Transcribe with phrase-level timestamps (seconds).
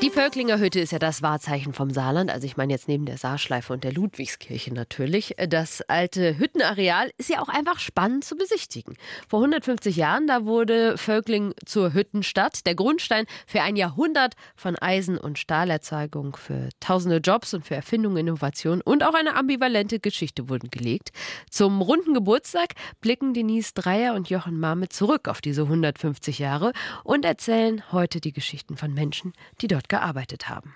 [0.00, 2.30] Die Völklinger Hütte ist ja das Wahrzeichen vom Saarland.
[2.30, 5.34] Also ich meine jetzt neben der Saarschleife und der Ludwigskirche natürlich.
[5.48, 8.96] Das alte Hüttenareal ist ja auch einfach spannend zu besichtigen.
[9.28, 12.64] Vor 150 Jahren, da wurde Völkling zur Hüttenstadt.
[12.64, 18.18] Der Grundstein für ein Jahrhundert von Eisen- und Stahlerzeugung, für tausende Jobs und für Erfindungen,
[18.18, 21.10] Innovationen und auch eine ambivalente Geschichte wurden gelegt.
[21.50, 26.72] Zum runden Geburtstag blicken Denise Dreier und Jochen Marme zurück auf diese 150 Jahre
[27.02, 30.74] und erzählen heute die Geschichten von Menschen, die dort gearbeitet haben.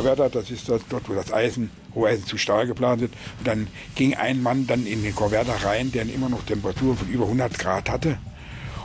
[0.00, 3.12] Konverter, das ist das, dort, wo das Eisen, Roheisen zu Stahl geplant wird.
[3.38, 3.66] Und dann
[3.96, 7.58] ging ein Mann dann in den Konverter rein, der immer noch Temperaturen von über 100
[7.58, 8.16] Grad hatte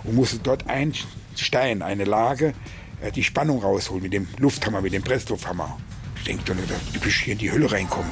[0.03, 0.93] und musste dort ein
[1.37, 2.53] Stein, eine Lage,
[3.01, 5.77] äh, die Spannung rausholen mit dem Lufthammer, mit dem Presslufthammer.
[6.17, 8.11] Ich denke, dann wird hier in die Hülle reinkommen.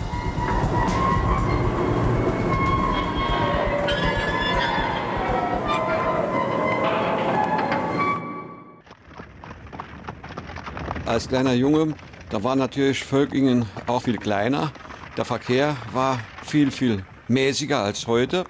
[11.05, 11.95] Als kleiner Junge,
[12.29, 14.71] da war natürlich Völklingen auch viel kleiner.
[15.17, 18.45] Der Verkehr war viel, viel mäßiger als heute.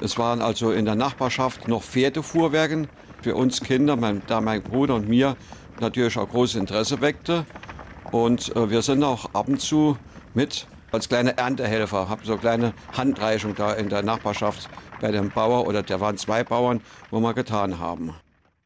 [0.00, 2.88] Es waren also in der Nachbarschaft noch Pferdefuhrwerken
[3.22, 5.36] für uns Kinder, mein, da mein Bruder und mir
[5.80, 7.46] natürlich auch großes Interesse weckte.
[8.10, 9.96] Und äh, wir sind auch ab und zu
[10.34, 14.68] mit als kleine Erntehelfer, haben so eine kleine Handreichung da in der Nachbarschaft
[15.00, 18.14] bei dem Bauer oder da waren zwei Bauern, wo wir getan haben.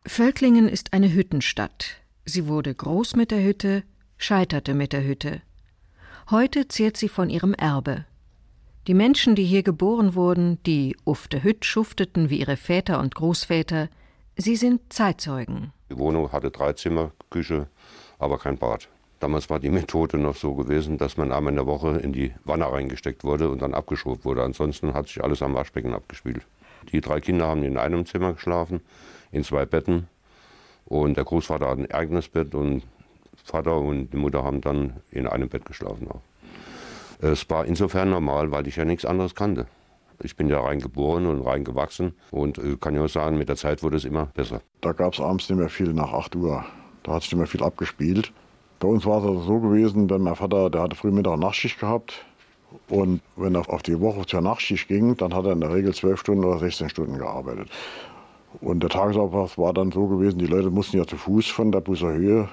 [0.07, 2.02] Völklingen ist eine Hüttenstadt.
[2.25, 3.83] Sie wurde groß mit der Hütte,
[4.17, 5.43] scheiterte mit der Hütte.
[6.31, 8.05] Heute zehrt sie von ihrem Erbe.
[8.87, 13.89] Die Menschen, die hier geboren wurden, die ufte Hütt schufteten wie ihre Väter und Großväter,
[14.37, 15.73] sie sind Zeitzeugen.
[15.91, 17.69] Die Wohnung hatte drei Zimmer, Küche,
[18.19, 18.89] aber kein Bad.
[19.21, 22.33] Damals war die Methode noch so gewesen, dass man einmal in der Woche in die
[22.45, 24.43] Wanne reingesteckt wurde und dann abgeschoben wurde.
[24.43, 26.45] Ansonsten hat sich alles am Waschbecken abgespielt.
[26.91, 28.81] Die drei Kinder haben in einem Zimmer geschlafen,
[29.31, 30.09] in zwei Betten.
[30.85, 32.83] Und der Großvater hat ein eigenes Bett und
[33.45, 36.09] Vater und die Mutter haben dann in einem Bett geschlafen.
[36.09, 36.21] Auch.
[37.21, 39.67] Es war insofern normal, weil ich ja nichts anderes kannte.
[40.23, 43.49] Ich bin ja rein geboren und rein gewachsen und äh, kann ja auch sagen, mit
[43.49, 44.61] der Zeit wurde es immer besser.
[44.81, 46.65] Da gab es abends nicht mehr viel nach 8 Uhr.
[47.03, 48.33] Da hat sich nicht mehr viel abgespielt.
[48.79, 51.79] Bei uns war es also so gewesen, denn mein Vater, der hatte früh Mittag Nachtschicht
[51.79, 52.25] gehabt.
[52.89, 55.95] Und wenn er auf die Woche zur Nachtschicht ging, dann hat er in der Regel
[55.95, 57.69] 12 Stunden oder 16 Stunden gearbeitet.
[58.61, 61.81] Und der Tagesablauf war dann so gewesen, die Leute mussten ja zu Fuß von der
[61.81, 62.49] Busser Höhe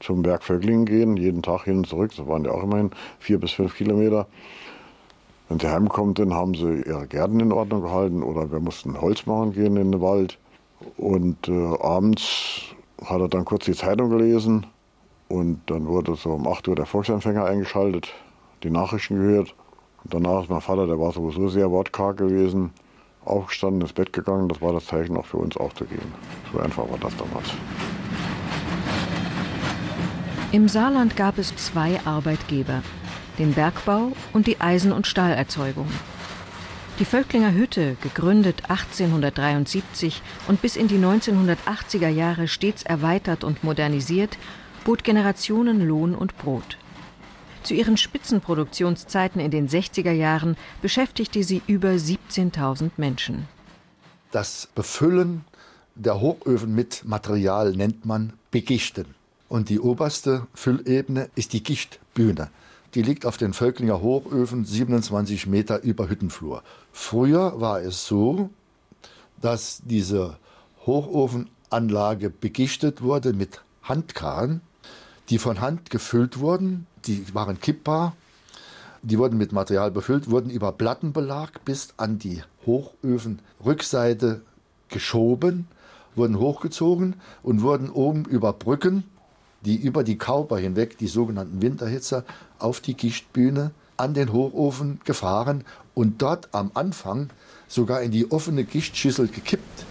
[0.00, 2.12] zum Berg Vöglingen gehen, jeden Tag hin und zurück.
[2.16, 4.26] Das waren ja auch immerhin vier bis fünf Kilometer.
[5.48, 9.26] Wenn sie heimkommen, dann haben sie ihre Gärten in Ordnung gehalten oder wir mussten Holz
[9.26, 10.38] machen gehen in den Wald.
[10.96, 12.74] Und äh, abends
[13.04, 14.66] hat er dann kurz die Zeitung gelesen
[15.28, 18.12] und dann wurde so um 8 Uhr der Volksempfänger eingeschaltet,
[18.62, 19.54] die Nachrichten gehört.
[20.04, 22.72] Und danach ist mein Vater, der war sowieso sehr wortkarg gewesen,
[23.26, 24.48] aufgestanden, ins Bett gegangen.
[24.48, 26.12] Das war das Zeichen auch für uns aufzugehen.
[26.52, 27.50] So einfach war das damals.
[30.52, 32.82] Im Saarland gab es zwei Arbeitgeber,
[33.38, 35.88] den Bergbau und die Eisen- und Stahlerzeugung.
[36.98, 44.38] Die Völklinger Hütte, gegründet 1873 und bis in die 1980er Jahre stets erweitert und modernisiert,
[44.84, 46.78] bot Generationen Lohn und Brot.
[47.66, 53.48] Zu ihren Spitzenproduktionszeiten in den 60er Jahren beschäftigte sie über 17.000 Menschen.
[54.30, 55.44] Das Befüllen
[55.96, 59.16] der Hochöfen mit Material nennt man Begichten.
[59.48, 62.50] Und die oberste Füllebene ist die Gichtbühne.
[62.94, 66.62] Die liegt auf den Völklinger Hochöfen 27 Meter über Hüttenflur.
[66.92, 68.50] Früher war es so,
[69.40, 70.36] dass diese
[70.86, 74.60] Hochofenanlage begichtet wurde mit Handkarren,
[75.28, 76.86] die von Hand gefüllt wurden.
[77.06, 78.14] Die waren kippbar.
[79.02, 84.42] Die wurden mit Material befüllt, wurden über Plattenbelag bis an die Hochöfenrückseite
[84.88, 85.68] geschoben,
[86.14, 89.04] wurden hochgezogen und wurden oben über Brücken
[89.66, 92.24] die über die Kauper hinweg, die sogenannten Winterhitzer,
[92.58, 95.64] auf die Gichtbühne an den Hochofen gefahren
[95.94, 97.30] und dort am Anfang
[97.66, 99.86] sogar in die offene Gichtschüssel gekippt.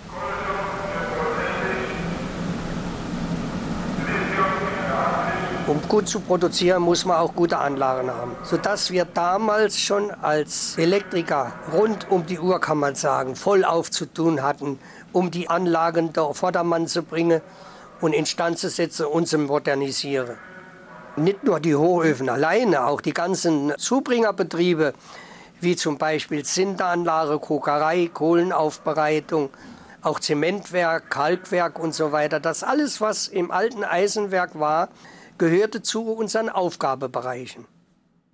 [5.67, 8.35] Um gut zu produzieren, muss man auch gute Anlagen haben.
[8.43, 14.43] Sodass wir damals schon als Elektriker rund um die Uhr, kann man sagen, voll aufzutun
[14.43, 14.77] hatten,
[15.11, 17.41] um die Anlagen der Vordermann zu bringen
[17.99, 20.37] und instand zu setzen und zu modernisieren.
[21.15, 24.93] Nicht nur die Hochöfen alleine, auch die ganzen Zubringerbetriebe,
[25.61, 29.49] wie zum Beispiel Zinteranlage, Kokerei, Kohlenaufbereitung,
[30.03, 32.39] auch Zementwerk, Kalkwerk und so weiter.
[32.39, 34.89] Das alles, was im alten Eisenwerk war,
[35.37, 37.65] gehörte zu unseren Aufgabebereichen.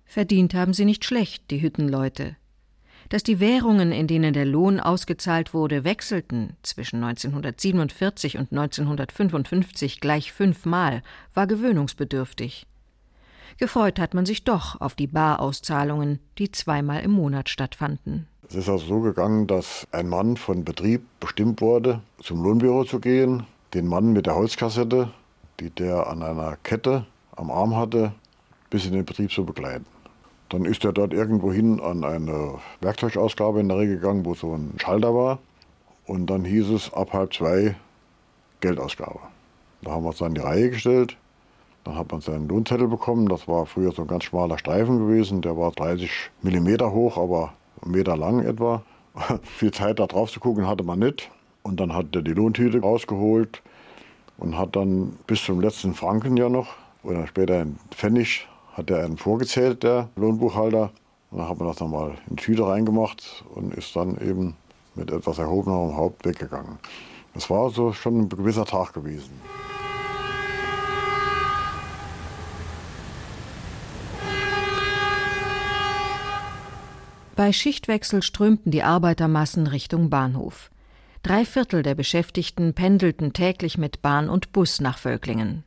[0.04, 2.36] Verdient haben sie nicht schlecht, die Hüttenleute.
[3.08, 10.32] Dass die Währungen, in denen der Lohn ausgezahlt wurde, wechselten zwischen 1947 und 1955 gleich
[10.32, 11.02] fünfmal,
[11.34, 12.66] war gewöhnungsbedürftig.
[13.58, 18.26] Gefreut hat man sich doch auf die Barauszahlungen, die zweimal im Monat stattfanden.
[18.48, 23.00] Es ist also so gegangen, dass ein Mann von Betrieb bestimmt wurde, zum Lohnbüro zu
[23.00, 25.10] gehen, den Mann mit der Holzkassette,
[25.60, 27.06] die der an einer Kette
[27.36, 28.12] am Arm hatte,
[28.70, 29.86] bis in den Betrieb zu begleiten.
[30.48, 34.54] Dann ist er dort irgendwo hin an eine Werkzeugausgabe in der Regel gegangen, wo so
[34.54, 35.38] ein Schalter war.
[36.06, 37.74] Und dann hieß es ab halb zwei
[38.60, 39.20] Geldausgabe.
[39.82, 41.16] Da haben wir uns dann in die Reihe gestellt.
[41.84, 43.28] Dann hat man seinen Lohnzettel bekommen.
[43.28, 45.42] Das war früher so ein ganz schmaler Streifen gewesen.
[45.42, 46.10] Der war 30
[46.42, 48.82] Millimeter hoch, aber einen Meter lang etwa.
[49.42, 51.30] Viel Zeit da drauf zu gucken hatte man nicht.
[51.62, 53.62] Und dann hat er die Lohntüte rausgeholt
[54.38, 56.68] und hat dann bis zum letzten Franken ja noch,
[57.02, 60.90] oder später einen Pfennig, hat er einen vorgezählt, der Lohnbuchhalter.
[61.30, 64.56] Und dann hat man das nochmal in die Tüte reingemacht und ist dann eben
[64.94, 66.78] mit etwas erhobenem Haupt weggegangen.
[67.34, 69.30] Das war so schon ein gewisser Tag gewesen.
[77.34, 80.71] Bei Schichtwechsel strömten die Arbeitermassen Richtung Bahnhof.
[81.22, 85.62] Drei Viertel der Beschäftigten pendelten täglich mit Bahn und Bus nach Völklingen.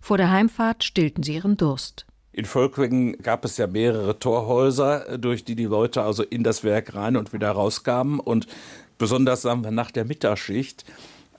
[0.00, 2.06] Vor der Heimfahrt stillten sie ihren Durst.
[2.32, 6.94] In Völklingen gab es ja mehrere Torhäuser, durch die die Leute also in das Werk
[6.94, 8.18] rein und wieder rauskamen.
[8.18, 8.46] Und
[8.96, 10.84] besonders sagen wir nach der Mittagsschicht,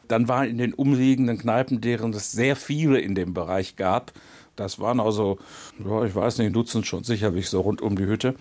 [0.07, 4.11] dann waren in den umliegenden Kneipen, deren es sehr viele in dem Bereich gab,
[4.59, 5.39] das waren also,
[5.83, 8.35] ja, ich weiß nicht, Dutzend schon sicherlich so rund um die Hütte.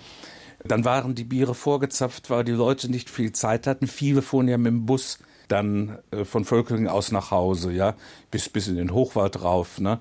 [0.64, 3.86] Dann waren die Biere vorgezapft, weil die Leute nicht viel Zeit hatten.
[3.86, 5.18] Viele fuhren ja mit dem Bus
[5.48, 7.94] dann äh, von Völklingen aus nach Hause, ja,
[8.30, 9.80] bis, bis in den Hochwald rauf.
[9.80, 10.00] Ne?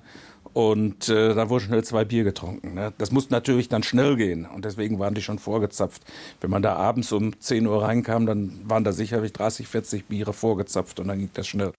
[0.52, 2.74] Und äh, da wurde schnell zwei Bier getrunken.
[2.74, 2.92] Ne?
[2.98, 6.02] Das musste natürlich dann schnell gehen und deswegen waren die schon vorgezapft.
[6.40, 10.32] Wenn man da abends um 10 Uhr reinkam, dann waren da sicherlich 30, 40 Biere
[10.32, 11.72] vorgezapft und dann ging das schnell.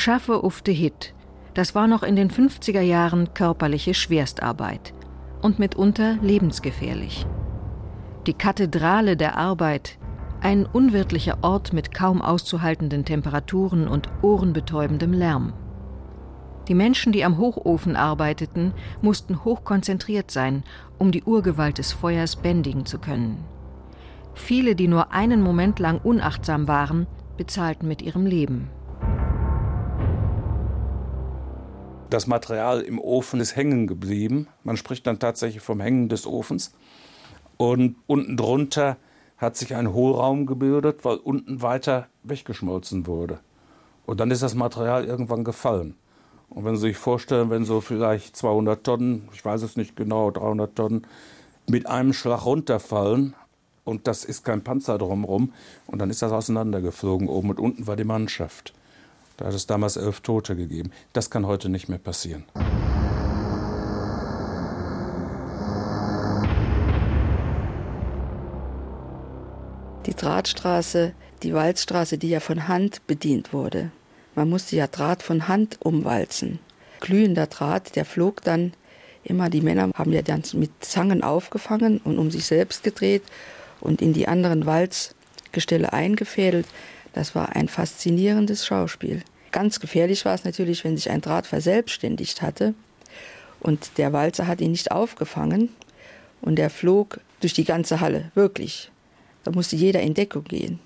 [0.00, 1.12] Schaffe ufte Hit.
[1.52, 4.94] Das war noch in den 50er Jahren körperliche Schwerstarbeit
[5.42, 7.26] und mitunter lebensgefährlich.
[8.26, 9.98] Die Kathedrale der Arbeit,
[10.40, 15.52] ein unwirtlicher Ort mit kaum auszuhaltenden Temperaturen und ohrenbetäubendem Lärm.
[16.66, 18.72] Die Menschen, die am Hochofen arbeiteten,
[19.02, 20.64] mussten hochkonzentriert sein,
[20.96, 23.44] um die Urgewalt des Feuers bändigen zu können.
[24.32, 27.06] Viele, die nur einen Moment lang unachtsam waren,
[27.36, 28.70] bezahlten mit ihrem Leben.
[32.10, 34.48] Das Material im Ofen ist hängen geblieben.
[34.64, 36.72] Man spricht dann tatsächlich vom Hängen des Ofens.
[37.56, 38.96] Und unten drunter
[39.36, 43.38] hat sich ein Hohlraum gebildet, weil unten weiter weggeschmolzen wurde.
[44.06, 45.94] Und dann ist das Material irgendwann gefallen.
[46.48, 50.30] Und wenn Sie sich vorstellen, wenn so vielleicht 200 Tonnen, ich weiß es nicht genau,
[50.30, 51.06] 300 Tonnen,
[51.68, 53.34] mit einem Schlag runterfallen
[53.84, 55.52] und das ist kein Panzer drumherum
[55.86, 58.74] und dann ist das auseinandergeflogen oben und unten war die Mannschaft.
[59.40, 60.92] Da hat es damals elf Tote gegeben.
[61.14, 62.44] Das kann heute nicht mehr passieren.
[70.04, 73.90] Die Drahtstraße, die Walzstraße, die ja von Hand bedient wurde.
[74.34, 76.58] Man musste ja Draht von Hand umwalzen.
[77.00, 78.74] Glühender Draht, der flog dann
[79.24, 83.22] immer, die Männer haben ja dann mit Zangen aufgefangen und um sich selbst gedreht
[83.80, 86.66] und in die anderen Walzgestelle eingefädelt.
[87.12, 89.22] Das war ein faszinierendes Schauspiel.
[89.52, 92.74] Ganz gefährlich war es natürlich, wenn sich ein Draht verselbstständigt hatte
[93.60, 95.70] und der Walzer hat ihn nicht aufgefangen
[96.40, 98.90] und er flog durch die ganze Halle, wirklich.
[99.44, 100.78] Da musste jeder in Deckung gehen.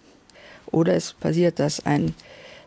[0.66, 2.14] Oder es passiert, dass ein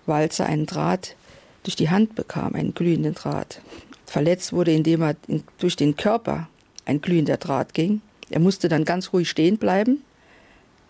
[0.06, 1.16] Walzer einen Draht
[1.64, 3.62] durch die Hand bekam, einen glühenden Draht.
[4.06, 5.16] Verletzt wurde, indem er
[5.58, 6.48] durch den Körper
[6.86, 8.02] ein glühender Draht ging.
[8.30, 10.04] Er musste dann ganz ruhig stehen bleiben.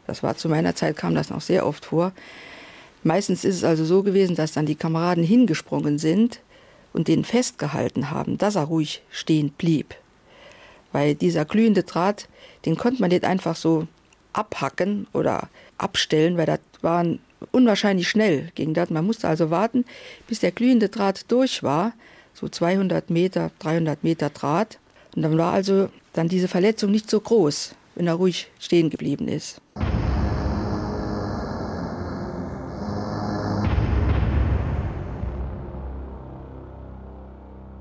[0.06, 2.14] Das war zu meiner Zeit, kam das noch sehr oft vor.
[3.08, 6.42] Meistens ist es also so gewesen, dass dann die Kameraden hingesprungen sind
[6.92, 9.96] und den festgehalten haben, dass er ruhig stehen blieb.
[10.92, 12.28] Weil dieser glühende Draht,
[12.66, 13.88] den konnte man nicht einfach so
[14.34, 15.48] abhacken oder
[15.78, 17.06] abstellen, weil das war
[17.54, 18.90] unwahrscheinlich schnell ging das.
[18.90, 19.86] Man musste also warten,
[20.28, 21.94] bis der glühende Draht durch war,
[22.34, 24.80] so 200 Meter, 300 Meter Draht.
[25.16, 29.30] Und dann war also dann diese Verletzung nicht so groß, wenn er ruhig stehen geblieben
[29.30, 29.62] ist.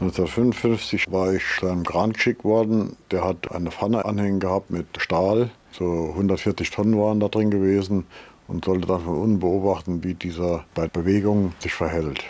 [0.07, 2.97] 1955 war ich einem Kran geschickt worden.
[3.11, 5.51] Der hat eine Pfanne anhängen gehabt mit Stahl.
[5.73, 8.07] So 140 Tonnen waren da drin gewesen
[8.47, 12.23] und sollte dann von unten beobachten, wie dieser bei Bewegung sich verhält.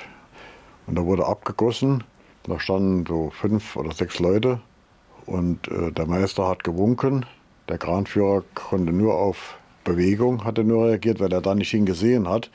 [0.87, 2.03] Und da wurde abgegossen.
[2.45, 4.61] Da standen so fünf oder sechs Leute
[5.27, 7.27] und äh, der Meister hat gewunken.
[7.69, 12.51] Der Kranführer konnte nur auf Bewegung, hatte nur reagiert, weil er da nicht hingesehen hat.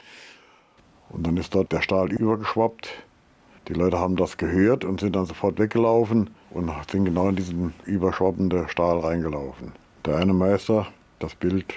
[1.09, 2.89] Und dann ist dort der Stahl übergeschwappt.
[3.67, 7.73] Die Leute haben das gehört und sind dann sofort weggelaufen und sind genau in diesen
[7.85, 9.71] überschwappenden Stahl reingelaufen.
[10.05, 10.87] Der eine Meister,
[11.19, 11.75] das Bild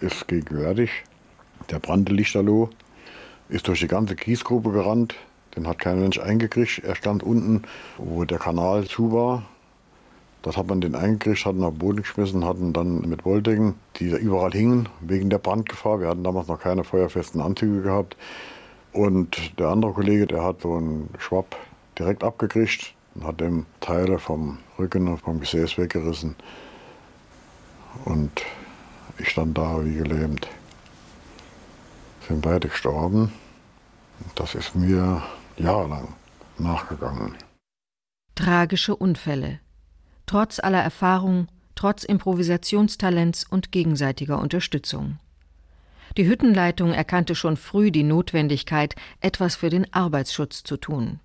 [0.00, 0.90] ist gegenwärtig,
[1.70, 2.70] der brannte Lichterloh,
[3.48, 5.14] ist durch die ganze Kiesgrube gerannt.
[5.56, 6.82] Den hat kein Mensch eingekriegt.
[6.84, 7.62] Er stand unten,
[7.98, 9.42] wo der Kanal zu war.
[10.42, 13.74] Das hat man den eingekriegt, hat ihn auf den Boden geschmissen, hatten dann mit Wolldecken,
[13.96, 16.00] die da überall hingen, wegen der Brandgefahr.
[16.00, 18.16] Wir hatten damals noch keine feuerfesten Anzüge gehabt.
[18.94, 21.56] Und der andere Kollege, der hat so einen Schwapp
[21.98, 26.36] direkt abgekriegt und hat dem Teile vom Rücken und vom Gesäß weggerissen.
[28.04, 28.30] Und
[29.18, 30.46] ich stand da wie gelähmt.
[32.28, 33.32] Sind beide gestorben.
[34.36, 35.22] Das ist mir
[35.56, 36.14] jahrelang
[36.58, 37.34] nachgegangen.
[38.36, 39.58] Tragische Unfälle.
[40.26, 45.18] Trotz aller Erfahrung, trotz Improvisationstalents und gegenseitiger Unterstützung.
[46.16, 51.18] Die Hüttenleitung erkannte schon früh die Notwendigkeit, etwas für den Arbeitsschutz zu tun.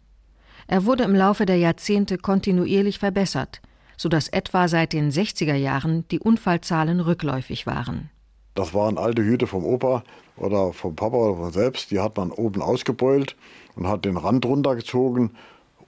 [0.68, 3.62] Er wurde im Laufe der Jahrzehnte kontinuierlich verbessert,
[3.98, 8.10] sodass etwa seit den 60er Jahren die Unfallzahlen rückläufig waren.
[8.56, 10.04] Das waren alte Hüte vom Opa
[10.38, 11.92] oder vom Papa oder von selbst.
[11.92, 13.36] Die hat man oben ausgebeult
[13.76, 15.32] und hat den Rand runtergezogen.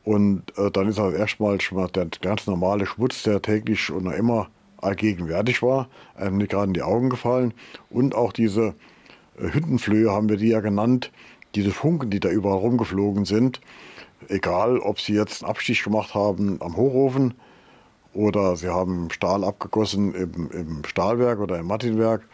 [0.04, 4.50] Und äh, dann ist halt erstmal der ganz normale Schmutz, der täglich und immer
[4.82, 7.54] allgegenwärtig war, einem nicht gerade in die Augen gefallen.
[7.90, 8.76] Und auch diese
[9.38, 11.12] äh, Hüttenflöhe haben wir die ja genannt,
[11.56, 13.62] diese Funken, die da überall rumgeflogen sind.
[14.28, 17.34] Egal, ob sie jetzt einen Abstich gemacht haben am Hochofen
[18.14, 22.28] oder sie haben Stahl abgegossen im, im Stahlwerk oder im Martinwerk.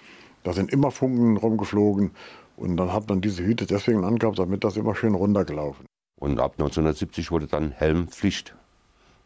[0.43, 2.11] Da sind immer Funken rumgeflogen
[2.55, 5.85] und dann hat man diese Hüte deswegen angehabt, damit das immer schön runtergelaufen.
[6.19, 8.55] Und ab 1970 wurde dann Helmpflicht.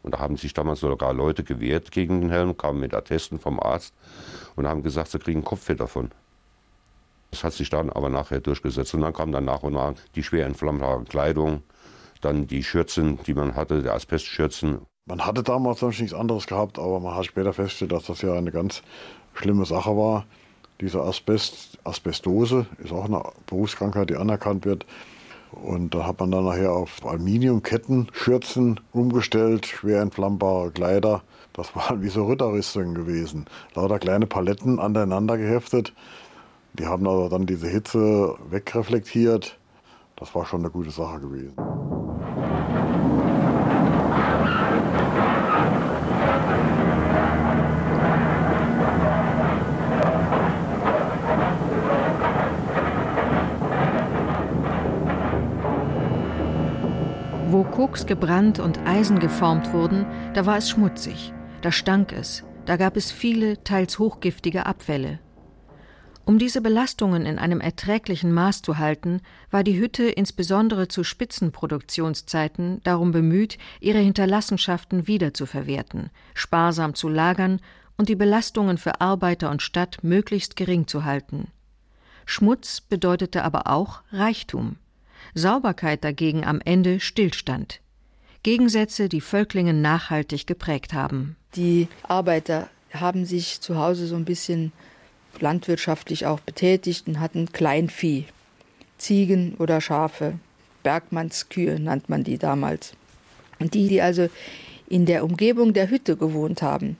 [0.02, 3.60] Und da haben sich damals sogar Leute gewehrt gegen den Helm, kamen mit Attesten vom
[3.60, 3.94] Arzt
[4.56, 6.10] und haben gesagt, sie kriegen Kopfweh davon.
[7.30, 8.94] Das hat sich dann aber nachher durchgesetzt.
[8.94, 11.62] Und dann kam dann nach und nach die schwer entflammbare Kleidung,
[12.20, 14.80] dann die Schürzen, die man hatte, der Asbestschürzen.
[15.06, 18.34] Man hatte damals sonst nichts anderes gehabt, aber man hat später festgestellt, dass das ja
[18.34, 18.82] eine ganz
[19.34, 20.26] schlimme Sache war.
[20.80, 24.84] Diese Asbest, Asbestose ist auch eine Berufskrankheit, die anerkannt wird.
[25.52, 31.22] Und da hat man dann nachher auf Aluminiumketten, Schürzen umgestellt, schwer entflammbare Kleider.
[31.52, 33.46] Das waren wie so Ritterrüstungen gewesen.
[33.74, 35.92] Lauter kleine Paletten aneinander geheftet.
[36.74, 39.58] Die haben also dann diese Hitze wegreflektiert.
[40.16, 41.54] Das war schon eine gute Sache gewesen.
[57.52, 62.78] Wo Koks gebrannt und Eisen geformt wurden, da war es schmutzig, da stank es, da
[62.78, 65.18] gab es viele, teils hochgiftige Abfälle.
[66.24, 72.80] Um diese Belastungen in einem erträglichen Maß zu halten, war die Hütte insbesondere zu Spitzenproduktionszeiten
[72.84, 77.60] darum bemüht, ihre Hinterlassenschaften wiederzuverwerten, sparsam zu lagern
[77.98, 81.48] und die Belastungen für Arbeiter und Stadt möglichst gering zu halten.
[82.24, 84.76] Schmutz bedeutete aber auch Reichtum.
[85.34, 87.80] Sauberkeit dagegen am Ende Stillstand.
[88.42, 91.36] Gegensätze, die Völklingen nachhaltig geprägt haben.
[91.54, 94.72] Die Arbeiter haben sich zu Hause so ein bisschen
[95.40, 98.26] landwirtschaftlich auch betätigt und hatten Kleinvieh,
[98.98, 100.38] Ziegen oder Schafe,
[100.82, 102.92] Bergmannskühe nannt man die damals.
[103.58, 104.28] Und die, die also
[104.88, 106.96] in der Umgebung der Hütte gewohnt haben.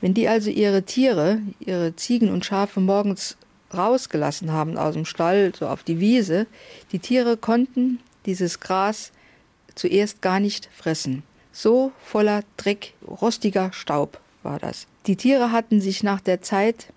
[0.00, 3.36] Wenn die also ihre Tiere, ihre Ziegen und Schafe morgens
[3.74, 6.46] rausgelassen haben aus dem Stall, so auf die Wiese,
[6.92, 9.12] die Tiere konnten dieses Gras
[9.74, 11.22] zuerst gar nicht fressen.
[11.52, 14.86] So voller Dreck, rostiger Staub war das.
[15.06, 16.92] Die Tiere hatten sich nach der Zeit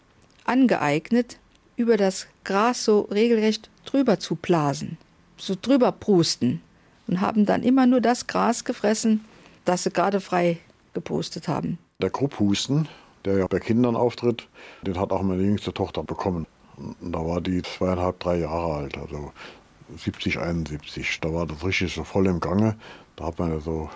[0.46, 1.38] angeeignet,
[1.75, 4.98] über das Gras so regelrecht drüber zu blasen,
[5.38, 6.62] so drüber prusten
[7.08, 9.25] und haben dann immer nur das Gras gefressen,
[9.66, 10.60] das sie gerade frei
[10.94, 11.78] gepustet haben.
[12.01, 12.88] Der Krupphusten,
[13.25, 14.48] der ja bei Kindern auftritt,
[14.82, 16.46] den hat auch meine jüngste Tochter bekommen.
[17.01, 19.31] Da war die zweieinhalb, drei Jahre alt, also
[19.97, 21.19] 70, 71.
[21.21, 22.75] Da war das richtig so voll im Gange.
[23.15, 23.89] Da hat man so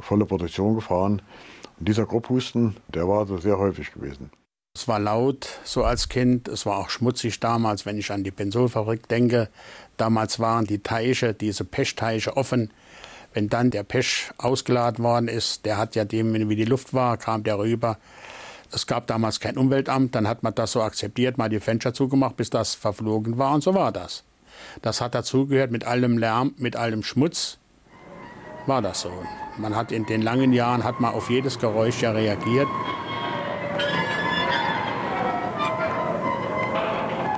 [0.00, 1.22] volle Produktion gefahren.
[1.78, 4.30] Und dieser Krupphusten, der war so sehr häufig gewesen.
[4.74, 6.46] Es war laut, so als Kind.
[6.46, 9.48] Es war auch schmutzig damals, wenn ich an die Pensolfabrik denke.
[9.96, 12.72] Damals waren die Teiche, diese Peschteiche offen.
[13.34, 17.16] Wenn dann der Pech ausgeladen worden ist, der hat ja dem, wie die Luft war,
[17.16, 17.98] kam der rüber.
[18.70, 22.36] Es gab damals kein Umweltamt, dann hat man das so akzeptiert, mal die Fenster zugemacht,
[22.36, 24.24] bis das verflogen war und so war das.
[24.82, 27.58] Das hat dazugehört mit allem Lärm, mit allem Schmutz.
[28.66, 29.12] War das so.
[29.56, 32.68] Man hat in den langen Jahren hat man auf jedes Geräusch ja reagiert.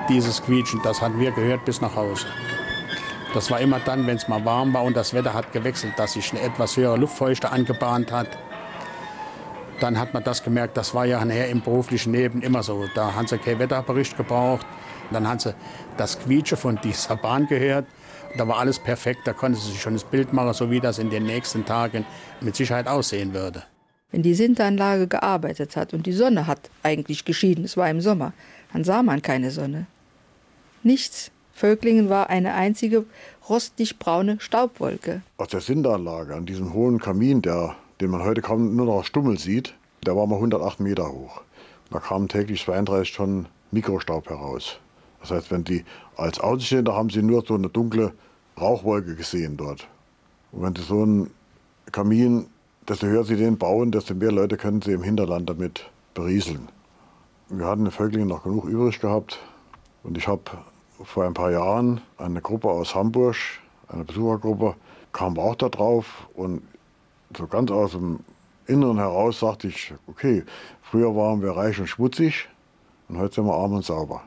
[0.08, 2.26] Dieses Quietschen, das hatten wir gehört bis nach Hause.
[3.32, 6.14] Das war immer dann, wenn es mal warm war und das Wetter hat gewechselt, dass
[6.14, 8.26] sich eine etwas höhere Luftfeuchte angebahnt hat.
[9.80, 12.84] Dann hat man das gemerkt, das war ja nachher im beruflichen Leben immer so.
[12.94, 14.66] Da haben sie keinen Wetterbericht gebraucht.
[15.10, 15.54] Dann haben sie
[15.96, 17.86] das Quietsche von dieser Bahn gehört.
[18.36, 20.98] Da war alles perfekt, da konnte sie sich schon das Bild machen, so wie das
[20.98, 22.04] in den nächsten Tagen
[22.40, 23.64] mit Sicherheit aussehen würde.
[24.12, 28.32] Wenn die Sinteranlage gearbeitet hat und die Sonne hat eigentlich geschieden, es war im Sommer,
[28.72, 29.86] dann sah man keine Sonne.
[30.82, 31.30] Nichts.
[31.52, 33.04] Völklingen war eine einzige
[33.48, 35.20] rostig-braune Staubwolke.
[35.36, 39.38] Aus der Sinteranlage, an diesem hohen Kamin, der, den man heute kaum nur noch Stummel
[39.38, 39.74] sieht,
[40.06, 41.42] der war mal 108 Meter hoch.
[41.90, 44.78] Da kamen täglich 32 Tonnen Mikrostaub heraus.
[45.20, 45.84] Das heißt, wenn die
[46.16, 48.12] als Auto stehen, da haben sie nur so eine dunkle
[48.58, 49.86] Rauchwolke gesehen dort.
[50.52, 51.30] Und wenn sie so einen
[51.92, 52.46] Kamin,
[52.88, 56.68] desto höher sie den bauen, desto mehr Leute können sie im Hinterland damit berieseln.
[57.48, 59.38] Wir hatten in Völklingen noch genug übrig gehabt.
[60.02, 60.42] Und ich habe
[61.02, 63.36] vor ein paar Jahren eine Gruppe aus Hamburg,
[63.88, 64.74] eine Besuchergruppe,
[65.12, 66.62] kam auch da drauf und
[67.36, 68.20] so ganz aus dem
[68.66, 70.44] Inneren heraus sagte ich, okay,
[70.82, 72.48] früher waren wir reich und schmutzig
[73.08, 74.22] und heute sind wir arm und sauber.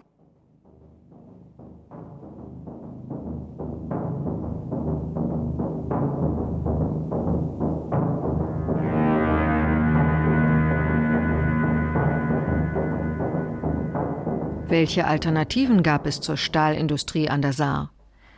[14.68, 17.92] Welche Alternativen gab es zur Stahlindustrie an der Saar?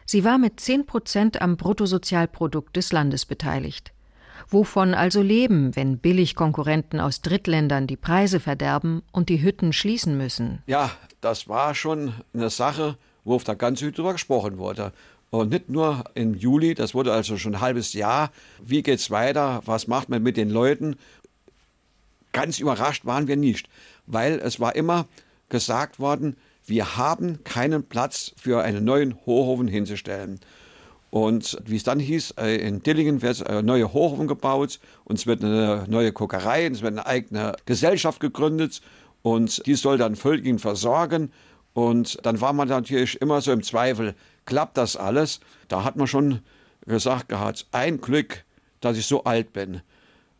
[0.06, 3.95] Sie war mit 10 Prozent am Bruttosozialprodukt des Landes beteiligt.
[4.50, 10.62] Wovon also leben, wenn Billigkonkurrenten aus Drittländern die Preise verderben und die Hütten schließen müssen?
[10.68, 14.94] Ja, das war schon eine Sache, wo auf der ganzen Hütte gesprochen wurde.
[15.32, 18.32] Und nicht nur im Juli, das wurde also schon ein halbes Jahr.
[18.64, 19.62] Wie geht's weiter?
[19.66, 20.96] Was macht man mit den Leuten?
[22.32, 23.68] Ganz überrascht waren wir nicht,
[24.06, 25.08] weil es war immer
[25.50, 30.40] gesagt worden, wir haben keinen Platz für einen neuen Hochofen hinzustellen.
[31.16, 35.26] Und wie es dann hieß, äh, in Dillingen wird ein neuer Hochofen gebaut und es
[35.26, 38.82] wird eine neue Kokerei es wird eine eigene Gesellschaft gegründet
[39.22, 41.32] und die soll dann Völkingen versorgen.
[41.72, 45.40] Und dann war man natürlich immer so im Zweifel, klappt das alles?
[45.70, 46.42] Da hat man schon
[46.86, 48.44] gesagt gehabt, ein Glück,
[48.82, 49.76] dass ich so alt bin.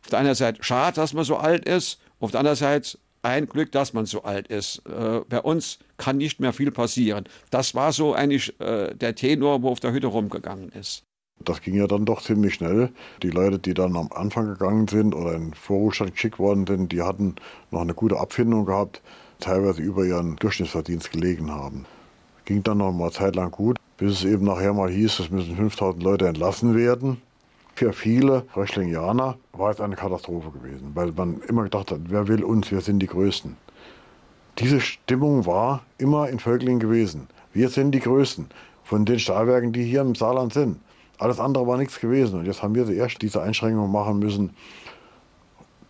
[0.02, 3.46] Auf der einen Seite schade, dass man so alt ist, auf der anderen Seite ein
[3.46, 4.82] Glück, dass man so alt ist.
[4.86, 7.24] Äh, bei uns kann nicht mehr viel passieren.
[7.50, 11.02] Das war so eigentlich äh, der Tenor, wo auf der Hütte rumgegangen ist.
[11.40, 12.90] Das ging ja dann doch ziemlich schnell.
[13.22, 16.92] Die Leute, die dann am Anfang gegangen sind oder in den Vorruhestand geschickt worden sind,
[16.92, 17.34] die hatten
[17.70, 19.02] noch eine gute Abfindung gehabt,
[19.40, 21.84] teilweise über ihren Durchschnittsverdienst gelegen haben.
[22.46, 25.56] Ging dann noch mal Zeit lang gut, bis es eben nachher mal hieß, es müssen
[25.56, 27.20] 5000 Leute entlassen werden.
[27.76, 32.42] Für viele Röchlingianer war es eine Katastrophe gewesen, weil man immer gedacht hat, wer will
[32.42, 33.54] uns, wir sind die Größten.
[34.58, 37.28] Diese Stimmung war immer in Völklingen gewesen.
[37.52, 38.46] Wir sind die Größten
[38.82, 40.80] von den Stahlwerken, die hier im Saarland sind.
[41.18, 42.38] Alles andere war nichts gewesen.
[42.38, 44.56] Und jetzt haben wir erst diese Einschränkungen machen müssen.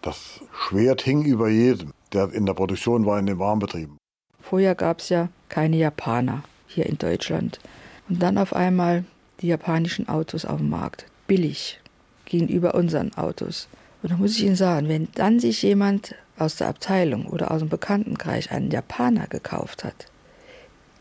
[0.02, 3.96] Das Schwert hing über jedem, der in der Produktion war, in den Warmbetrieben.
[4.40, 7.60] Vorher gab es ja keine Japaner hier in Deutschland.
[8.08, 9.04] Und dann auf einmal
[9.40, 11.80] die japanischen Autos auf dem Markt billig
[12.24, 13.68] gegenüber unseren Autos.
[14.02, 17.60] Und da muss ich Ihnen sagen, wenn dann sich jemand aus der Abteilung oder aus
[17.60, 20.06] dem Bekanntenkreis einen Japaner gekauft hat,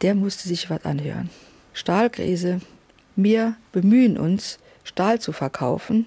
[0.02, 1.30] der musste sich was anhören.
[1.74, 2.62] Stahlkrise,
[3.16, 6.06] wir bemühen uns, Stahl zu verkaufen.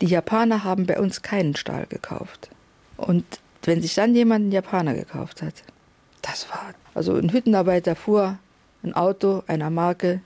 [0.00, 2.50] Die Japaner haben bei uns keinen Stahl gekauft.
[2.96, 3.24] Und
[3.62, 5.54] wenn sich dann jemand einen Japaner gekauft hat,
[6.22, 6.74] das war.
[6.94, 8.38] Also ein Hüttenarbeiter fuhr
[8.82, 10.20] ein Auto einer Marke,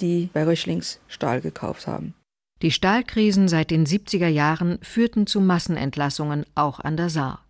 [0.00, 2.14] die bei Röchlings Stahl gekauft haben.
[2.62, 7.44] Die Stahlkrisen seit den 70er Jahren führten zu Massenentlassungen auch an der Saar.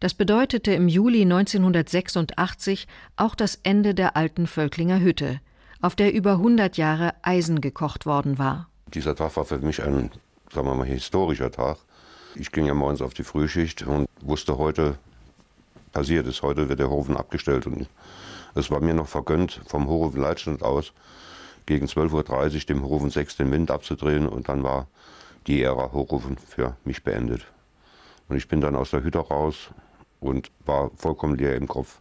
[0.00, 5.40] Das bedeutete im Juli 1986 auch das Ende der alten Völklinger Hütte,
[5.82, 8.70] auf der über 100 Jahre Eisen gekocht worden war.
[8.94, 10.10] Dieser Tag war für mich ein,
[10.50, 11.76] sagen wir mal, historischer Tag.
[12.34, 14.98] Ich ging ja morgens auf die Frühschicht und wusste, heute
[15.92, 17.66] passiert es, heute wird der Hofen abgestellt.
[17.66, 17.86] Und
[18.54, 20.94] es war mir noch vergönnt, vom Hochofen Leitstand aus
[21.66, 24.86] gegen 12.30 Uhr dem Hochofen 6 den Wind abzudrehen und dann war
[25.46, 27.46] die Ära Hochofen für mich beendet.
[28.28, 29.70] Und ich bin dann aus der Hütte raus
[30.20, 32.00] und war vollkommen leer im Kopf,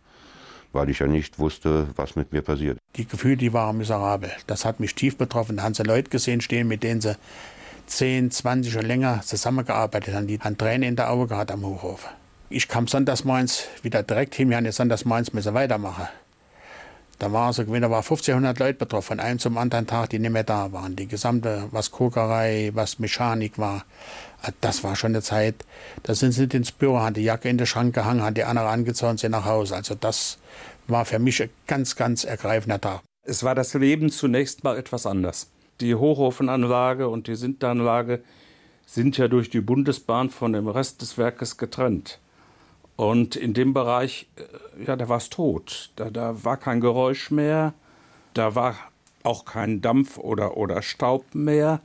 [0.73, 2.80] weil ich ja nicht wusste, was mit mir passiert.
[2.95, 4.32] Die Gefühle, die waren miserabel.
[4.47, 5.58] Das hat mich tief betroffen.
[5.58, 7.15] Da haben sie Leute gesehen stehen, mit denen sie
[7.88, 10.28] 10, 20 und länger zusammengearbeitet haben.
[10.28, 12.08] Die haben Tränen in der Augen gehabt am Hochhof.
[12.49, 14.49] Ich kam sonntags morgens wieder direkt hin.
[14.49, 16.08] Wir haben jetzt sonntags morgens müssen weitermachen.
[17.17, 20.32] Da war so, da war 1500 Leute betroffen, von einem zum anderen Tag, die nicht
[20.32, 20.95] mehr da waren.
[20.95, 23.86] Die gesamte, was Kokerei, was Mechanik war,
[24.41, 25.56] ah, das war schon eine Zeit.
[26.04, 28.67] Da sind sie ins Büro, haben die Jacke in den Schrank gehangen, haben die andere
[28.67, 29.75] angezogen, sind nach Hause.
[29.75, 30.38] Also das
[30.88, 33.01] war für mich ein ganz, ganz ergreifender Tag.
[33.23, 35.49] Es war das Leben zunächst mal etwas anders.
[35.82, 38.21] Die Hochofenanlage und die Sinteranlage
[38.86, 42.19] sind ja durch die Bundesbahn von dem Rest des Werkes getrennt.
[42.96, 45.92] Und in dem Bereich, äh, ja, da war es tot.
[45.96, 47.74] Da, da war kein Geräusch mehr,
[48.34, 48.76] da war
[49.24, 51.82] auch kein Dampf oder, oder Staub mehr,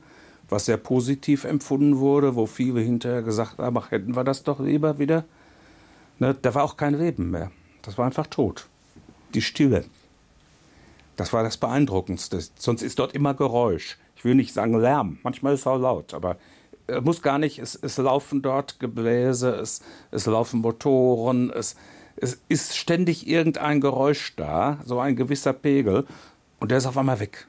[0.49, 4.59] was sehr positiv empfunden wurde, wo viele hinterher gesagt haben, ach, hätten wir das doch
[4.59, 5.25] lieber wieder.
[6.19, 7.51] Ne, da war auch kein Leben mehr.
[7.81, 8.67] Das war einfach tot.
[9.33, 9.85] Die Stille.
[11.15, 12.39] Das war das Beeindruckendste.
[12.55, 13.97] Sonst ist dort immer Geräusch.
[14.15, 16.37] Ich will nicht sagen Lärm, manchmal ist es auch laut, aber
[16.99, 21.75] muss gar nicht, es, es laufen dort Gebläse, es, es laufen Motoren, es,
[22.17, 26.05] es ist ständig irgendein Geräusch da, so ein gewisser Pegel,
[26.59, 27.47] und der ist auf einmal weg.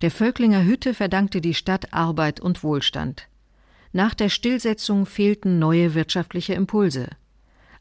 [0.00, 3.28] Der Völklinger Hütte verdankte die Stadt Arbeit und Wohlstand.
[3.92, 7.08] Nach der Stillsetzung fehlten neue wirtschaftliche Impulse.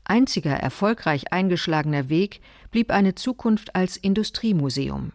[0.06, 5.12] Einziger erfolgreich eingeschlagener Weg blieb eine Zukunft als Industriemuseum.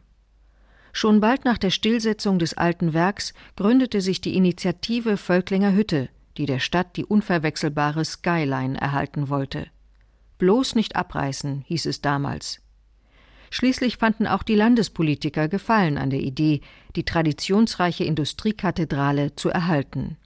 [0.92, 6.46] Schon bald nach der Stillsetzung des alten Werks gründete sich die Initiative Völklinger Hütte, die
[6.46, 9.66] der Stadt die unverwechselbare Skyline erhalten wollte.
[10.38, 12.60] Bloß nicht abreißen, hieß es damals.
[13.50, 16.62] Schließlich fanden auch die Landespolitiker Gefallen an der Idee,
[16.96, 20.16] die traditionsreiche Industriekathedrale zu erhalten.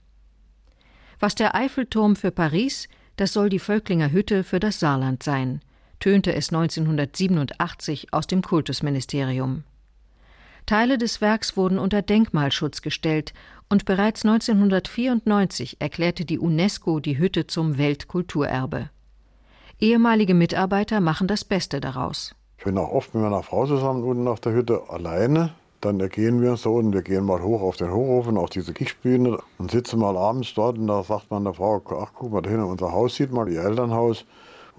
[1.19, 5.61] Was der Eiffelturm für Paris, das soll die Völklinger Hütte für das Saarland sein,
[5.99, 9.63] tönte es 1987 aus dem Kultusministerium.
[10.67, 13.33] Teile des Werks wurden unter Denkmalschutz gestellt
[13.69, 18.89] und bereits 1994 erklärte die UNESCO die Hütte zum Weltkulturerbe.
[19.79, 22.35] Ehemalige Mitarbeiter machen das Beste daraus.
[22.57, 25.51] Ich bin auch oft mit meiner Frau zusammen unten auf der Hütte alleine.
[25.79, 29.37] Dann ergehen wir so und wir gehen mal hoch auf den Hochofen, auf diese Gichtbühne
[29.59, 32.49] und sitzen mal abends dort und da sagt man der Frau, ach guck mal da
[32.49, 34.25] hinten, unser Haus sieht man, ihr Elternhaus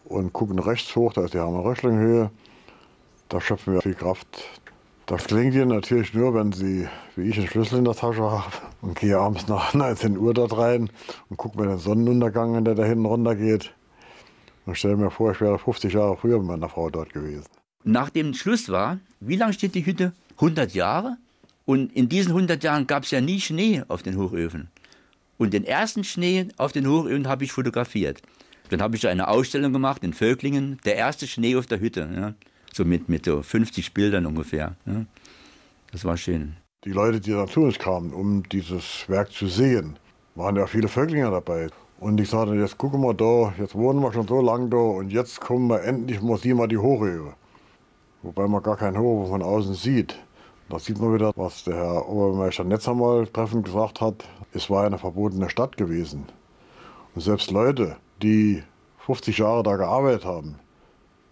[0.04, 2.30] und gucken rechts hoch, da ist die Hammer-Röschling-Höhe.
[3.30, 4.26] Da schöpfen wir viel Kraft.
[5.08, 8.52] Das klingt ihr natürlich nur, wenn sie, wie ich, einen Schlüssel in der Tasche habe
[8.82, 10.90] und gehe abends nach 19 Uhr dort rein
[11.30, 13.72] und gucke mir den Sonnenuntergang an, der da hinten runter geht.
[14.66, 17.46] Und stelle mir vor, ich wäre 50 Jahre früher mit meiner Frau dort gewesen.
[17.84, 20.12] Nach dem Schluss war, wie lange steht die Hütte?
[20.36, 21.16] 100 Jahre.
[21.64, 24.68] Und in diesen 100 Jahren gab es ja nie Schnee auf den Hochöfen.
[25.38, 28.20] Und den ersten Schnee auf den Hochöfen habe ich fotografiert.
[28.68, 32.10] Dann habe ich eine Ausstellung gemacht in Völklingen, der erste Schnee auf der Hütte.
[32.14, 32.34] Ja
[32.78, 34.76] so mit, mit so 50 Bildern ungefähr.
[34.86, 35.04] Ja.
[35.92, 36.56] Das war schön.
[36.84, 39.98] Die Leute, die da zu uns kamen, um dieses Werk zu sehen,
[40.34, 41.68] waren ja viele Völklinger dabei.
[42.00, 45.10] Und ich sagte, jetzt gucken wir da, jetzt wohnen wir schon so lange da und
[45.10, 47.34] jetzt kommen wir endlich, mal sehen wir die Hochhöhe.
[48.22, 50.16] Wobei man gar keinen Hochhöhe von außen sieht.
[50.68, 54.24] Da sieht man wieder, was der Herr Oberbürgermeister Netzer mal treffend gesagt hat.
[54.52, 56.26] Es war eine verbotene Stadt gewesen.
[57.14, 58.62] Und selbst Leute, die
[58.98, 60.56] 50 Jahre da gearbeitet haben,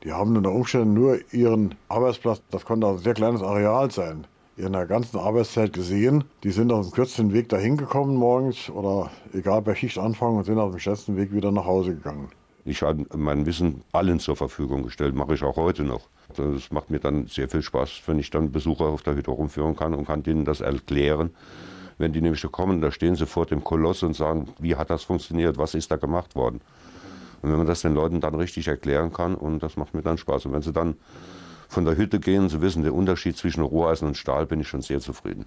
[0.07, 4.25] die haben unter Umständen nur ihren Arbeitsplatz, das konnte ein sehr kleines Areal sein,
[4.57, 6.23] in der ganzen Arbeitszeit gesehen.
[6.45, 10.61] Die sind auf dem kürzesten Weg dahin gekommen morgens oder egal bei Schichtanfang und sind
[10.61, 12.29] auf dem schnellsten Weg wieder nach Hause gegangen.
[12.65, 16.03] Ich habe mein Wissen allen zur Verfügung gestellt, mache ich auch heute noch.
[16.37, 19.75] Das macht mir dann sehr viel Spaß, wenn ich dann Besucher auf der Hütte rumführen
[19.75, 21.31] kann und kann denen das erklären.
[21.99, 25.03] Wenn die nämlich kommen, da stehen sie vor dem Koloss und sagen, wie hat das
[25.03, 26.61] funktioniert, was ist da gemacht worden.
[27.47, 30.19] Und wenn man das den Leuten dann richtig erklären kann, und das macht mir dann
[30.19, 30.47] Spaß.
[30.47, 30.97] Und wenn sie dann
[31.69, 34.83] von der Hütte gehen, sie wissen den Unterschied zwischen Roheisen und Stahl, bin ich schon
[34.83, 35.47] sehr zufrieden.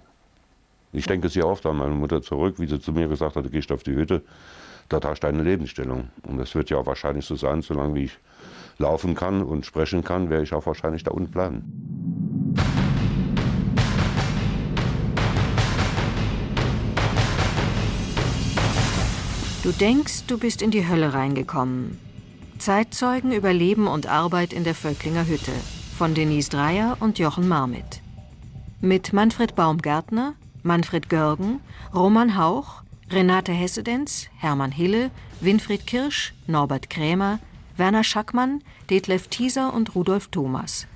[0.94, 3.50] Ich denke sehr oft an meine Mutter zurück, wie sie zu mir gesagt hat, du
[3.50, 4.22] gehst auf die Hütte,
[4.88, 6.08] dort hast du eine Lebensstellung.
[6.22, 8.18] Und das wird ja auch wahrscheinlich so sein, solange wie ich
[8.78, 12.19] laufen kann und sprechen kann, werde ich auch wahrscheinlich da unten bleiben.
[19.62, 21.98] Du denkst, du bist in die Hölle reingekommen.
[22.58, 25.52] Zeitzeugen über Leben und Arbeit in der Völklinger Hütte
[25.98, 28.00] von Denise Dreier und Jochen Marmit.
[28.80, 31.60] Mit Manfred Baumgärtner, Manfred Görgen,
[31.94, 35.10] Roman Hauch, Renate Hessedenz, Hermann Hille,
[35.42, 37.38] Winfried Kirsch, Norbert Krämer,
[37.76, 40.86] Werner Schackmann, Detlef Thieser und Rudolf Thomas.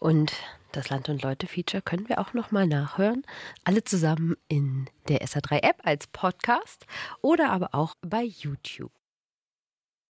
[0.00, 0.32] Und
[0.72, 3.22] das Land und Leute Feature können wir auch noch mal nachhören.
[3.64, 6.86] Alle zusammen in der SA3 App als Podcast
[7.22, 8.92] oder aber auch bei YouTube.